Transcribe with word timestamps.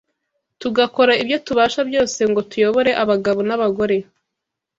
tugakora 0.61 1.13
ibyo 1.21 1.37
tubasha 1.45 1.81
byose 1.89 2.19
ngo 2.29 2.39
tuyobore 2.49 2.91
abagabo 3.03 3.39
n’abagore 3.47 3.97